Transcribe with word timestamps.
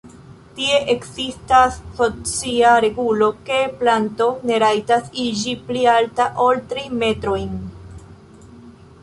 Tie 0.59 0.77
ekzistas 0.93 1.75
socia 1.99 2.71
regulo, 2.85 3.27
ke 3.51 3.59
planto 3.83 4.31
ne 4.51 4.59
rajtas 4.65 5.13
iĝi 5.27 5.55
pli 5.69 5.85
alta 5.99 6.29
ol 6.47 6.65
tri 6.73 6.89
metrojn. 7.05 7.55